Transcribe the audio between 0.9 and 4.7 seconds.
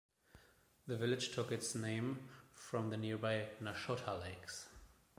village took its name from the nearby Nashotah Lakes.